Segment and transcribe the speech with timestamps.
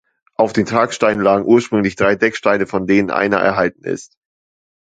[0.33, 4.17] Auf den Tragsteinen lagen ursprünglich drei Decksteine, von denen einer erhalten ist.